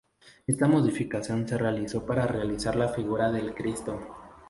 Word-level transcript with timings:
Esta 0.47 0.67
modificación 0.67 1.47
se 1.47 1.59
realizó 1.59 2.07
para 2.07 2.25
realizar 2.25 2.75
la 2.75 2.87
figura 2.89 3.31
del 3.31 3.53
Cristo. 3.53 3.99